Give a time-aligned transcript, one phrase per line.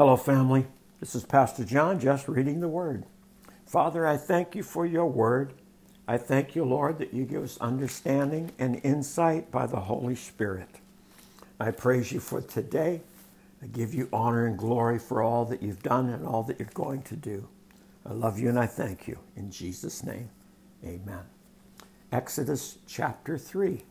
[0.00, 0.64] Hello, family.
[0.98, 3.04] This is Pastor John just reading the Word.
[3.66, 5.52] Father, I thank you for your Word.
[6.08, 10.70] I thank you, Lord, that you give us understanding and insight by the Holy Spirit.
[11.60, 13.02] I praise you for today.
[13.62, 16.68] I give you honor and glory for all that you've done and all that you're
[16.72, 17.46] going to do.
[18.06, 19.18] I love you and I thank you.
[19.36, 20.30] In Jesus' name,
[20.82, 21.24] amen.
[22.10, 23.82] Exodus chapter 3.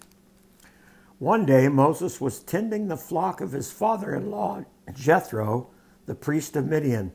[1.19, 4.65] One day Moses was tending the flock of his father in law,
[4.95, 5.69] Jethro,
[6.09, 7.11] the priest of Midian.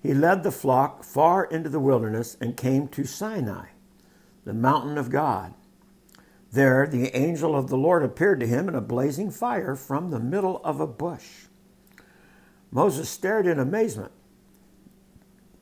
[0.00, 3.66] He led the flock far into the wilderness and came to Sinai,
[4.44, 5.54] the mountain of God.
[6.52, 10.20] There, the angel of the Lord appeared to him in a blazing fire from the
[10.20, 11.46] middle of a bush.
[12.70, 14.12] Moses stared in amazement.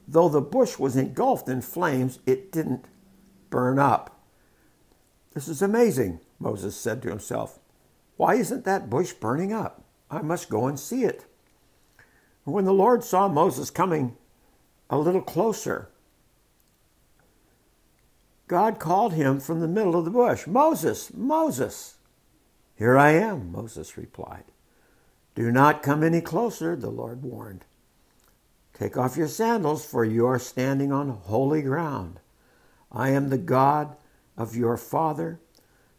[0.06, 2.84] Though the bush was engulfed in flames, it didn't
[3.48, 4.20] burn up.
[5.32, 7.59] This is amazing, Moses said to himself.
[8.18, 9.87] Why isn't that bush burning up?
[10.10, 11.24] I must go and see it.
[12.45, 14.16] When the Lord saw Moses coming
[14.90, 15.88] a little closer,
[18.48, 21.96] God called him from the middle of the bush Moses, Moses.
[22.74, 24.45] Here I am, Moses replied.
[25.35, 27.65] Do not come any closer, the Lord warned.
[28.74, 32.18] Take off your sandals, for you are standing on holy ground.
[32.90, 33.96] I am the God
[34.37, 35.40] of your father,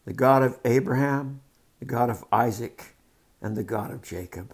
[0.06, 1.42] the God of Abraham,
[1.80, 2.96] the God of Isaac,
[3.42, 4.54] and the God of Jacob.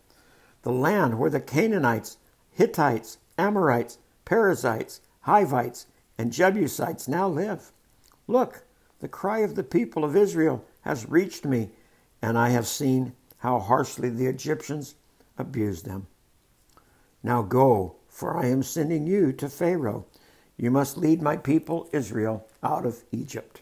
[0.63, 2.17] the land where the Canaanites,
[2.51, 7.71] Hittites, Amorites, Perizzites, Hivites, and Jebusites now live.
[8.27, 8.63] Look,
[8.99, 11.69] the cry of the people of Israel has reached me,
[12.21, 14.95] and I have seen how harshly the Egyptians
[15.37, 16.07] abused them.
[17.23, 20.05] Now go, for I am sending you to Pharaoh.
[20.57, 23.61] You must lead my people Israel out of Egypt.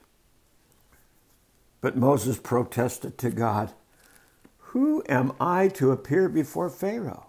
[1.82, 3.72] But Moses protested to God.
[4.74, 7.25] Who am I to appear before Pharaoh?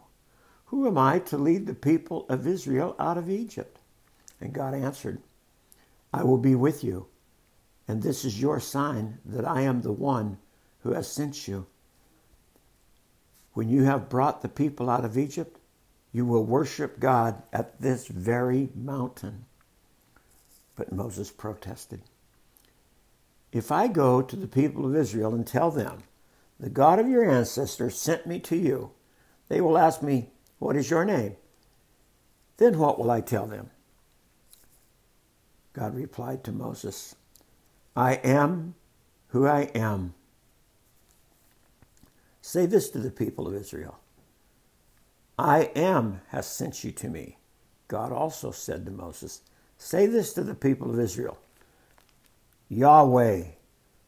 [0.66, 3.78] Who am I to lead the people of Israel out of Egypt?
[4.42, 5.22] And God answered,
[6.12, 7.06] I will be with you,
[7.88, 10.36] and this is your sign that I am the one
[10.80, 11.66] who has sent you.
[13.54, 15.58] When you have brought the people out of Egypt,
[16.12, 19.46] you will worship God at this very mountain.
[20.76, 22.02] But Moses protested.
[23.50, 26.02] If I go to the people of Israel and tell them,
[26.60, 28.90] the God of your ancestors sent me to you.
[29.48, 30.28] They will ask me,
[30.58, 31.36] What is your name?
[32.58, 33.70] Then what will I tell them?
[35.72, 37.16] God replied to Moses,
[37.96, 38.74] I am
[39.28, 40.14] who I am.
[42.42, 43.98] Say this to the people of Israel
[45.38, 47.38] I am has sent you to me.
[47.88, 49.40] God also said to Moses,
[49.78, 51.38] Say this to the people of Israel
[52.68, 53.44] Yahweh,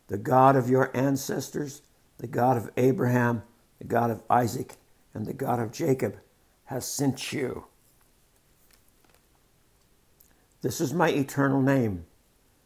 [0.08, 1.80] the God of your ancestors,
[2.22, 3.42] the God of Abraham,
[3.80, 4.76] the God of Isaac,
[5.12, 6.20] and the God of Jacob
[6.66, 7.64] has sent you.
[10.60, 12.06] This is my eternal name,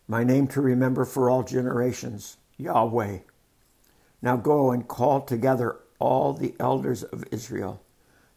[0.06, 3.20] my name to remember for all generations, Yahweh.
[4.20, 7.82] Now go and call together all the elders of Israel.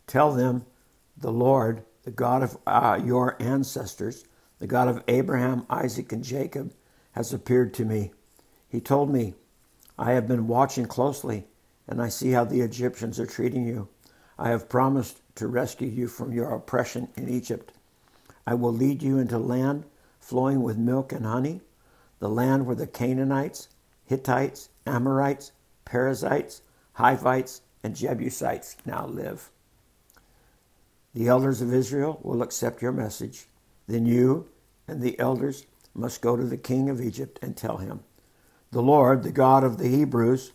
[0.07, 0.65] Tell them,
[1.17, 4.23] the Lord, the God of uh, your ancestors,
[4.59, 6.73] the God of Abraham, Isaac, and Jacob,
[7.11, 8.11] has appeared to me.
[8.69, 9.33] He told me,
[9.99, 11.45] I have been watching closely,
[11.85, 13.89] and I see how the Egyptians are treating you.
[14.37, 17.73] I have promised to rescue you from your oppression in Egypt.
[18.47, 19.83] I will lead you into land
[20.17, 21.59] flowing with milk and honey,
[22.19, 23.67] the land where the Canaanites,
[24.05, 25.51] Hittites, Amorites,
[25.83, 26.61] Perizzites,
[26.93, 29.49] Hivites, and Jebusites now live.
[31.13, 33.47] The elders of Israel will accept your message.
[33.85, 34.47] Then you
[34.87, 37.99] and the elders must go to the king of Egypt and tell him,
[38.71, 40.51] the Lord, the God of the Hebrews,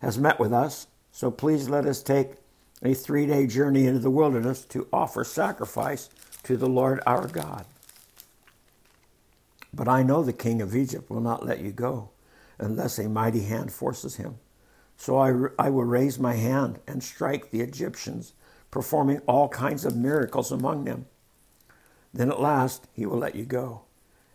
[0.00, 2.32] has met with us, so please let us take
[2.82, 6.08] a three day journey into the wilderness to offer sacrifice
[6.42, 7.64] to the Lord our God.
[9.72, 12.10] But I know the king of Egypt will not let you go
[12.58, 14.38] unless a mighty hand forces him.
[14.96, 18.34] So I, I will raise my hand and strike the Egyptians,
[18.70, 21.06] performing all kinds of miracles among them.
[22.12, 23.82] Then at last he will let you go,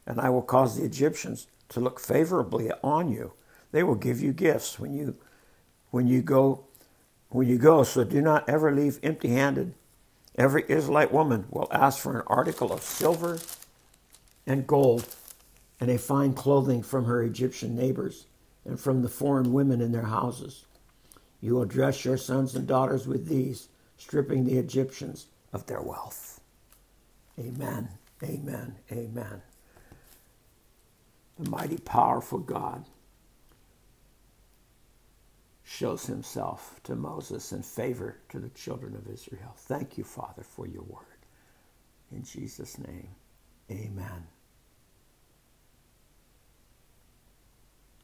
[0.05, 3.33] and I will cause the Egyptians to look favorably on you.
[3.71, 5.15] They will give you gifts when you
[5.91, 6.65] when you go
[7.29, 9.73] when you go, so do not ever leave empty handed.
[10.37, 13.39] Every Israelite woman will ask for an article of silver
[14.45, 15.05] and gold
[15.79, 18.27] and a fine clothing from her Egyptian neighbors
[18.65, 20.65] and from the foreign women in their houses.
[21.41, 26.39] You will dress your sons and daughters with these, stripping the Egyptians of their wealth.
[27.39, 27.89] Amen,
[28.23, 29.41] amen, amen.
[31.39, 32.85] The mighty, powerful God
[35.63, 39.53] shows himself to Moses in favor to the children of Israel.
[39.57, 41.05] Thank you, Father, for your word.
[42.11, 43.09] In Jesus' name,
[43.71, 44.27] amen.